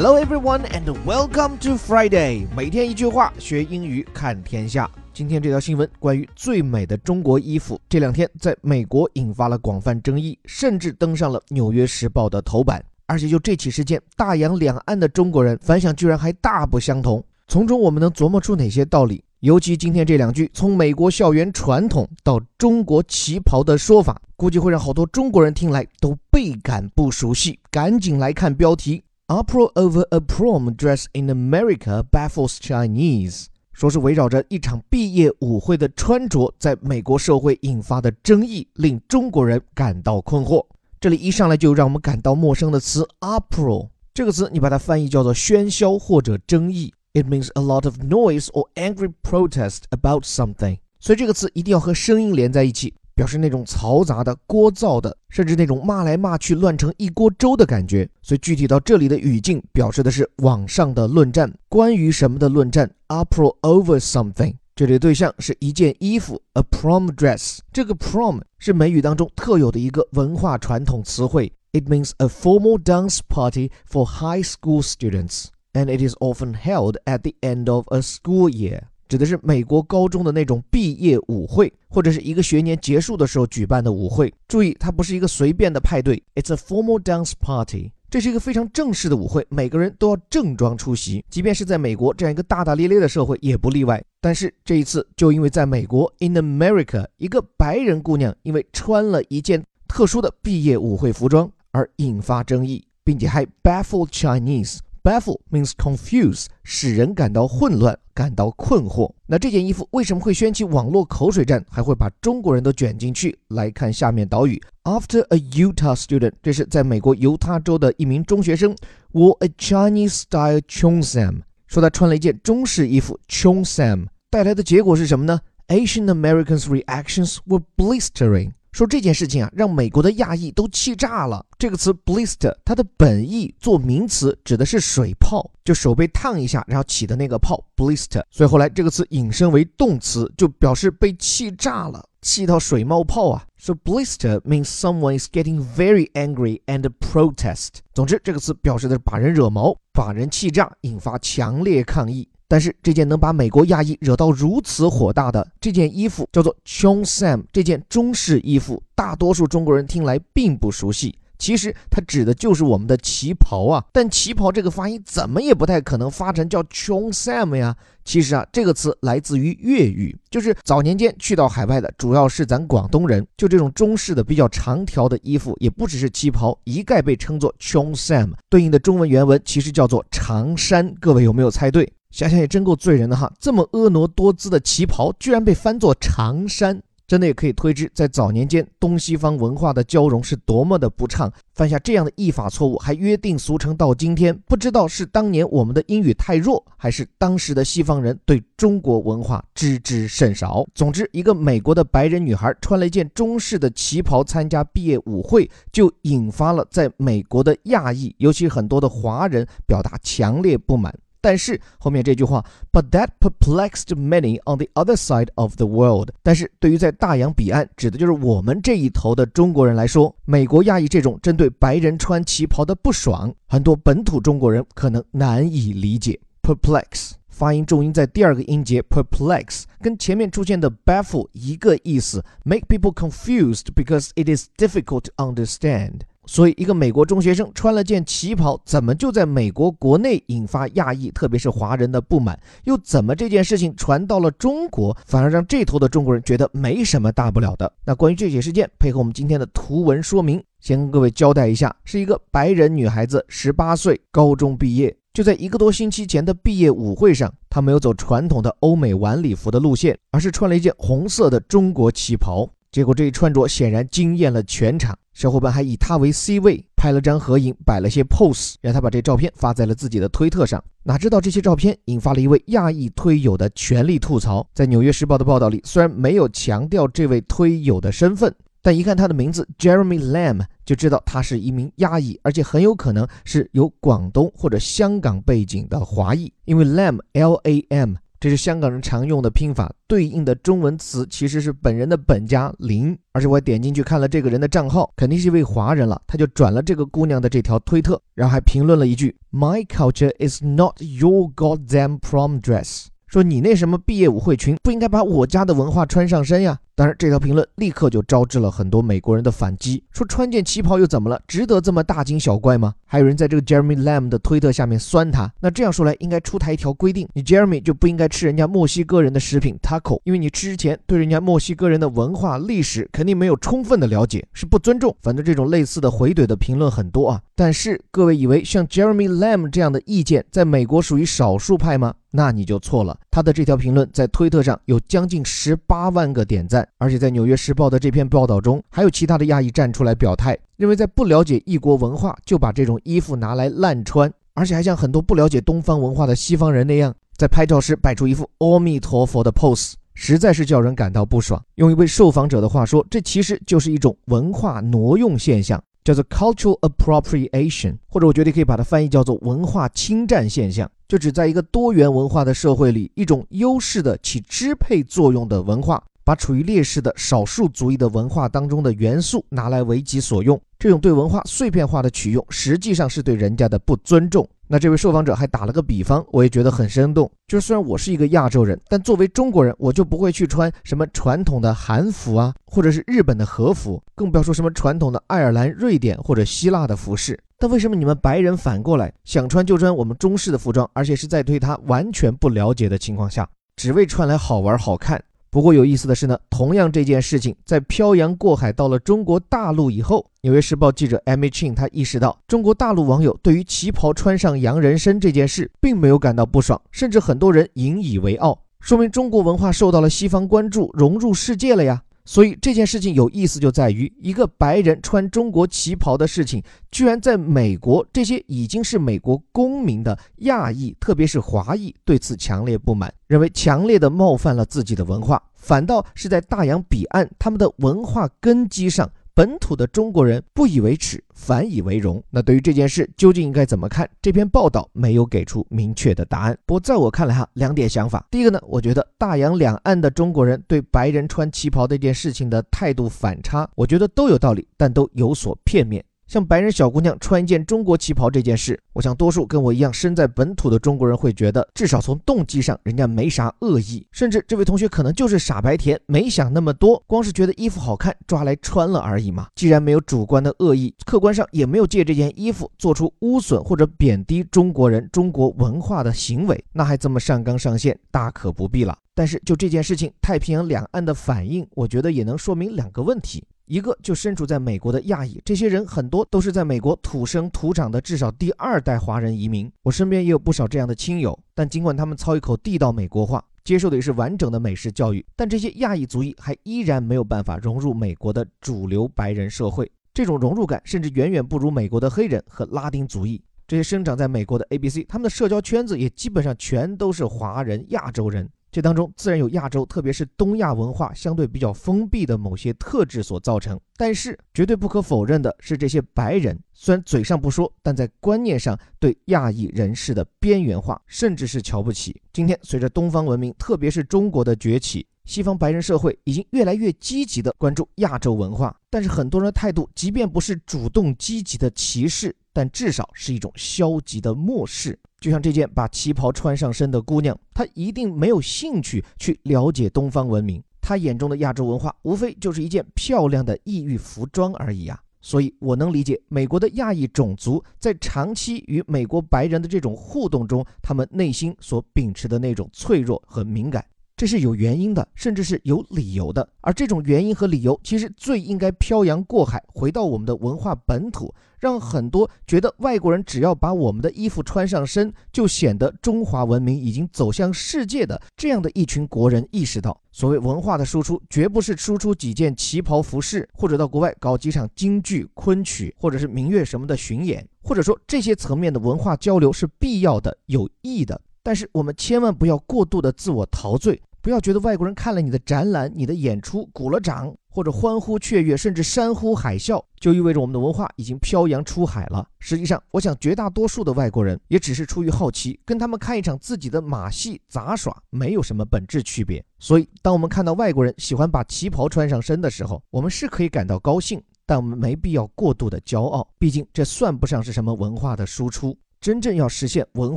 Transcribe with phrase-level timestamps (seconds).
[0.00, 2.46] Hello everyone and welcome to Friday。
[2.56, 4.88] 每天一句话，学英语看天下。
[5.12, 12.80] 今天这条新闻关于最美的中国衣服，这两天在美国引发了广泛争议，甚至登上了《纽约时报》的头版。
[13.06, 17.20] 而且就这起事件，大洋两岸的中国人反响居然还大不相同。
[17.48, 19.24] 从中我们能琢磨出哪些道理？
[19.40, 27.58] 尤其今天这两句从美国校园传统到中国旗袍的说法，估计会让好多中国人听来都倍感不熟悉。
[27.68, 29.02] 赶紧来看标题。
[29.30, 40.64] Uproar over a prom dress in America baffles Chinese，说是围绕着一场毕业舞会的穿着，在美国社会引发的争议，令中国人感到困惑。
[40.98, 52.94] 这里一上来就让我们感到陌生的词 uproar，这个词你把它翻译叫做喧嚣或者争议，it means a lot of noise or angry protest about something，所以这个词一定要和声音连在一起。
[53.18, 58.08] 表示那种嘈杂的、聒噪的，甚至那种骂来骂去、乱成一锅粥的感觉。
[58.22, 64.54] 所以具体到这里的语境，表示的是网上的论战，关于什么的论战？Uproar over something。
[64.76, 67.58] 这里的对象是一件衣服，a prom dress。
[67.72, 76.94] 这个 prom 是美语当中特有的一个文化传统词汇，it means a formal dance party for high school students，and it is often held
[77.06, 78.82] at the end of a school year。
[79.08, 84.32] 指的是美国高中的那种毕业舞会，或者是一个学年结束的时候举办的舞会。
[84.46, 87.92] 注意，它不是一个随便的派对，It's a formal dance party。
[88.10, 94.02] 这是一个非常正式的舞会，每个人都要正装出席，即便是在美国这样一个大大咧咧的社会也不例外。
[94.20, 104.78] 但是这一次，就因为在美国，in America，一个白人姑娘因为穿了一件特殊的毕业舞会服装而引发争议，并且还 baffled Chinese。
[105.08, 107.98] Baffle means confuse，使人感到混乱。
[108.12, 113.38] 感到困惑，那这件衣服为什么会掀起网络口水战，还会把中国人都卷进去？
[113.48, 118.76] 来看下面导语：After a Utah student，这是在美国犹他州的一名中学生
[119.12, 128.50] ，wore a Chinese-style chong sam，说他穿了一件中式衣服 chong sam 带来的结果是什么呢？Asian Americans' reactions were blistering。
[128.78, 131.44] 说这件事情啊，让美国的亚裔都气炸了。
[131.58, 138.22] 这个词 blister，它的本意做名词指的是水泡，就手被烫一下，然后起的那个泡 blister。
[138.30, 143.44] 所以后来这个词引申为动词，就表示被气炸了，气到水冒泡啊。
[143.58, 147.80] So blister means someone is getting very angry and protest。
[147.92, 152.28] 总之，这个词表示的是把人惹毛，把人气炸，引发强烈抗议。
[152.48, 161.18] 但是这件能把美国亚裔惹到如此火大的这件衣服叫做 Chong Sam，这件中式衣服，大多数中国人听来并不熟悉。
[161.38, 167.76] 其实它指的就是我们的旗袍啊，但旗袍这个发音怎么也不太可能发成叫 Chong Sam 呀。
[168.04, 180.92] 其实啊，这个词来自于粤语，就是早年间去到海外的主要是咱广东人，就这种中式的比较长条的衣服，也不只是旗袍，一概被称作 Chong Sam，对应的中文原文其实叫做长衫。
[180.98, 181.92] 各位有没有猜对？
[182.10, 183.32] 想想也真够醉人的哈！
[183.38, 191.30] 这么婀娜多姿的旗袍，居然被翻作长衫，真的也可以推知，在早年间东西方文化的交融是多么的不畅。
[191.54, 200.66] 犯下这样的译法错误，还约定俗成到今天，不知道是当年我们的英语太弱，还是当时的西方人对中国文化知之甚少。
[200.74, 210.94] 总之，一个美国的白人女孩穿了一件中式的旗袍参加毕业舞会，就引发了在美国的亚裔，尤其很多的华人表达强烈不满。
[211.20, 216.10] 但是后面这句话，But that perplexed many on the other side of the world。
[216.22, 226.18] 但是对于在大洋彼岸，指的就是我们这一头的中国人来说，美国亚裔这种针对白人穿旗袍的不爽，很多本土中国人可能难以理解。
[226.42, 236.00] Perplex 发音重音在第二个音节，perplex 跟前面出现的 baffle 一个意思，make people confused because it is difficult to understand。
[236.30, 242.38] 所以，一个美国中学生穿了件旗袍，怎么就在美国国内引发亚裔，特别是华人的不满？
[242.64, 247.72] 又怎么这件事情传到了中国，反而让这头的中国人觉得没什么大不了的？
[247.82, 262.46] 那关于这起事件，配合我们今天的图文说明，先跟各位交代一下：是一个白人女孩子，十八岁，高中毕业，就在一个多星期前的毕业舞会上，她没有走传统的欧美晚礼服的路线，而是穿了一件红色的中国旗袍。
[262.70, 270.62] 结果这一穿着显然惊艳了全场，小伙伴还以他为 C 位拍了张合影，摆了些 pose，让他把这照片发在了自己的推特上。
[270.84, 274.48] 哪知道这些照片引发了一位亚裔推友的全力吐槽。
[274.54, 278.32] 在《纽约时报》的报道里，虽然没有强调这位推友的身份，
[278.62, 287.94] 但一看他的名字 Jeremy Lam，就知道他是一名亚裔，而且很有可能是有广东或者香港背景的华裔，因为 Lam L A M。
[288.20, 292.98] 这是香港人常用的拼法，对应的中文词其实是本人的本家林。
[293.12, 306.58] 而且我点进去看了这个人的账号，肯定是一位华人了，他就转了这个姑娘的这条推特，然后还评论了一句：“My culture is not your goddamn prom dress。”说你那什么毕业舞会裙不应该把我家的文化穿上身呀？
[306.78, 311.20] 当然，这条评论立刻就招致了很多美国人的反击，说穿件旗袍又怎么了？
[311.26, 312.72] 值得这么大惊小怪吗？
[312.86, 315.28] 还有人在这个 Jeremy Lamb 的推特下面酸他。
[315.40, 324.96] 那这样说来，应该出台一条规定，你 Jeremy 就不应该吃人家墨西哥人的食品 taco，因为你吃之前对人家墨西哥人的文化历史肯定没有充分的了解，是不尊重。
[325.02, 327.20] 反正这种类似的回怼的评论很多啊。
[327.34, 331.92] 但是各位以为像 Jeremy Lamb 这样的意见在美国属于少数派吗？
[332.10, 332.98] 那你就错了。
[333.10, 336.66] 他的这条评论在推特上有将近十八万个点赞。
[336.76, 351.42] 而且在《纽约时报》的这篇报道中，还有其他的亚裔站出来表态，认为在不了解异国文化就把这种衣服拿来滥穿，而且还像很多不了解东方文化的西方人那样，在拍照时摆出一副阿弥陀佛的 pose，实在是叫人感到不爽。
[351.56, 365.82] 用一位受访者的话说，这其实就是一种文化挪用现象，叫做 cultural appropriation，或者我觉得可以把它翻译叫做文化侵占现象，就指在一个多元文化的社会里，一种优势的起支配作用的文化。
[366.08, 374.26] 把处于劣势的少数族裔的文化当中的元素拿来为己所用，这种对文化碎片化的取用，实际上是对人家的不尊重。
[374.46, 377.12] 那这位受访者还打了个比方，我也觉得很生动。
[377.26, 387.20] 就是虽然我是一个亚洲人，但作为中国人，我就不会去穿什么传统的韩服啊，或者是日本的和服，更不要说什么传统的爱尔兰、瑞典或者希腊的服饰。
[387.38, 394.98] 但为什么你们白人反过来想穿就穿我们中式的服装，而且是在对他完全不了解的情况下，只为穿来好玩好看？
[395.38, 411.84] 不过有意思的是呢，同样这件事情在漂洋过海到了中国大陆以后，《纽约时报》记者 Amy Chin 他意识到，中国大陆网友对于旗袍穿上洋人参这件事并没有感到不爽，甚至很多人引以为傲，说明中国文化受到了西方关注，融入世界了呀。
[412.04, 428.90] 所以这件事情有意思就在于，一个白人穿中国旗袍的事情，居然在美国这些已经是美国公民的亚裔，特别是华裔，对此强烈不满，认为强烈的冒犯了自己的文化，反倒是在大洋彼岸他们的文化根基上。
[429.14, 432.00] 本土的中国人不以为耻，反以为荣。
[432.08, 433.88] 那对于这件事究竟应该怎么看？
[434.00, 436.38] 这篇报道没有给出明确的答案。
[436.46, 438.06] 不过在我看来，哈，两点想法。
[438.12, 445.84] 第一个呢，我觉得大洋两岸的中国人对白人穿旗袍这件事情的态度反差，我觉得都有道理，但都有所片面。
[446.08, 459.26] 像白人小姑娘穿一件中国旗袍这件事，我想多数跟我一样身在本土的中国人会觉得，至少从动机上人家没啥恶意，甚至这位同学可能就是傻白甜，没想那么多，光是觉得衣服好看抓来穿了而已嘛。
[459.34, 468.74] 既然没有主观的恶意，客观上也没有借这件衣服做出污损或者贬低中国人、中国文化的行为，那还这么上纲上线，大可不必了。
[468.94, 473.22] 但是就这件事情，太平洋两岸的反应，我觉得也能说明两个问题。
[473.48, 479.50] 一个就身处在美国的亚裔，这些人很多都是在美国土生土长的，至少第二代华人移民。
[479.62, 489.70] 我身边也有不少这样的亲友，但尽管他们操一口地道美国话，接受的也是完整的美式教育，但这些亚裔族裔还依然没有办法融入美国的主流白人社会。
[489.94, 493.20] 这种融入感甚至远远不如美国的黑人和拉丁族裔。
[493.46, 498.28] 这些生长在美国的 A、B、C，他们的社交圈子也基本上全都是华人、亚洲人。
[498.58, 503.56] 这当中自然有亚洲，特别是东亚文化相对比较封闭的某些特质所造成。
[503.76, 512.02] 但是绝对不可否认的是，这些白人虽然嘴上不说，但在观念上对亚裔人士的边缘化，甚至是瞧不起。
[512.12, 518.52] 今天随着东方文明，特别是中国的崛起，西方白人社会已经越来越积极地关注亚洲文化。
[518.68, 524.78] 但是很多人的态度，即便不是主动积极的歧视，但至少是一种消极的漠视。
[525.00, 530.40] 就像这件把旗袍穿上身的姑娘，她一定没有兴趣去了解东方文明。
[530.60, 534.80] 她眼中的亚洲文化，无非就是一件漂亮的异域服装而已啊！
[535.00, 543.64] 所以，我能理解美国的亚裔种族在长期与美国白人的这种互动中，他们内心所秉持的那种脆弱和敏感。
[543.98, 546.26] 这是有原因的，甚至是有理由的。
[546.40, 571.00] 而这种原因和理由，其实最应该漂洋过海回到我们的文化本土，让很多觉得外国人只要把我们的衣服穿上身，就显得中华文明已经走向世界的这样的一群国人意识到，所谓文化的输出，绝不是输出几件旗袍服饰，或者到国外搞几场京剧、昆曲，或者是民乐什么的巡演，或者说这些层面的文化交流是必要的、有益的。
[571.20, 582.06] 但是我们千万不要过度的自我陶醉，不要觉得外国人看了你的展览、你的演出，鼓了掌或者欢呼雀跃，甚至山呼海啸，就意味着我们的文化已经漂洋出海了。
[582.18, 589.24] 实际上，我想绝大多数的外国人也只是出于好奇，跟他们看一场自己的马戏杂耍没有什么本质区别。
[589.38, 598.56] 所以，当我们看到外国人喜欢把旗袍穿上身的时候，我们是可以感到高兴，但我们没必要过度的骄傲，毕竟这算不上是什么文化的输出。
[598.80, 599.96] 真正要实现文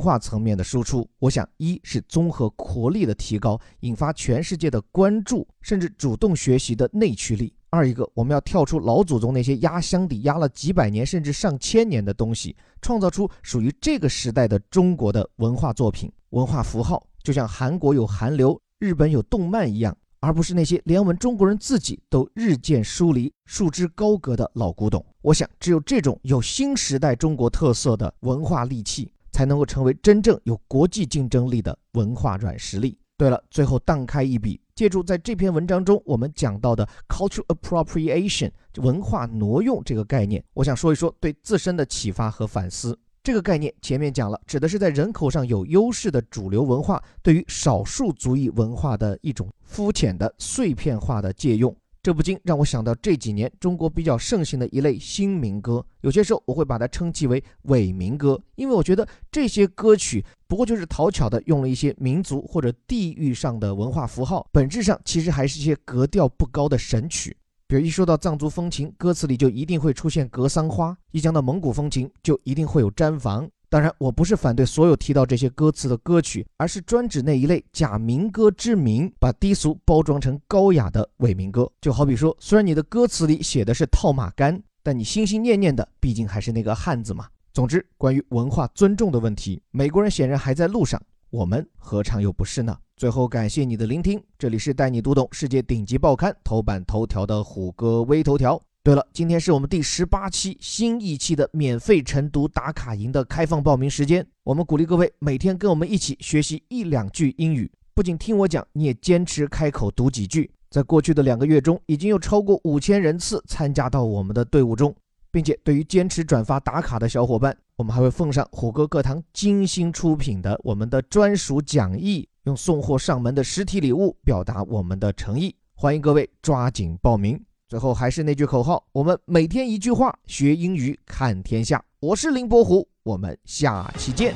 [0.00, 19.96] 化层面的输出，我想一是综合国力的提高，引发全世界的关注，甚至主动学习的内驱力；二一个我们要跳出老祖宗那些压箱底压了几百年甚至上千年的东西，创造出属于这个时代的中国的文化作品、文化符号，就像韩国有韩流，日本有动漫一样。
[20.22, 25.04] 而不是那些连我们中国人自己都日渐疏离、束之高阁的老古董。
[25.20, 32.96] 我想，只有这种有新时代中国特色的文化利器，才能够成为真正有国际竞争力的文化软实力。
[33.18, 42.96] 对了，最后荡开一笔，借助在这篇文章中我们讲到的 cultural appropriation 文化挪用这个概念，我想说一说对自身的启发和反思。
[43.24, 51.72] 这个概念前面讲了，指的是在人口上有优势的主流文化对于少数族裔文化的一种肤浅的碎片化的借用。
[52.02, 67.36] 这不禁让我想到这几年中国比较盛行的一类新民歌，有些时候我会把它称其为伪民歌，因为我觉得这些歌曲不过就是讨巧的用了一些民族或者地域上的文化符号，本质上其实还是一些格调不高的神曲。
[67.72, 73.48] 比如一说到藏族风情，歌词里就一定会出现格桑花；一讲到蒙古风情，就一定会有毡房。
[73.70, 81.66] 当然，我不是反对所有提到这些歌词的歌曲，而是专指那一类假民歌之名，把低俗包装成高雅的伪民歌。
[81.80, 87.26] 就好比说，虽然你的歌词里写的是套马杆，但你心心念念的毕竟还是那个汉子嘛。
[87.54, 91.00] 总之，关于文化尊重的问题，美国人显然还在路上，
[91.30, 92.76] 我们何尝又不是呢？
[93.02, 94.22] 最后，感谢你的聆听。
[94.38, 98.62] 这里是带你读懂世界顶级报刊头版头条的虎哥微头条。
[98.84, 104.24] 对了，今天是我们第十八期新一期的免费晨读打卡营的开放报名时间。
[104.44, 110.48] 我们鼓励各位每天跟我们一起学习一两句英语，不仅听我讲，你也坚持开口读几句。
[110.70, 114.94] 在过去的两个月中，已经有超过五千人次参加到我们的队伍中，
[115.32, 122.28] 并且对于坚持转发打卡的小伙伴，我们还会奉上虎哥课堂精心出品的我们的专属讲义。
[122.44, 127.40] 用送货上门的实体礼物表达我们的诚意，欢迎各位抓紧报名。
[127.68, 131.80] 最后还是那句口号，我们每天一句话，学英语看天下。
[132.00, 134.34] 我是林伯虎，我们下期见。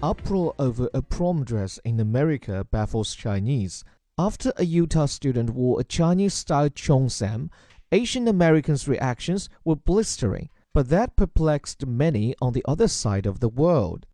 [0.00, 3.82] Uproar over a prom dress in America baffles Chinese
[4.16, 7.50] after a Utah student wore a Chinese-style cheongsam.
[7.92, 13.48] Asian Americans' reactions were blistering, but that perplexed many on the other side of the
[13.48, 14.06] world.